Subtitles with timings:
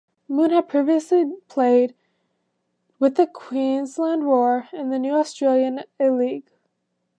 [0.27, 1.93] Moon had previously played
[2.97, 6.49] with the Queensland Roar in the new Australian A-League.